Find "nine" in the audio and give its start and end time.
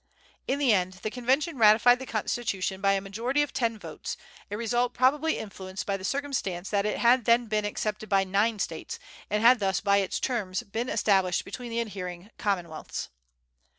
8.23-8.57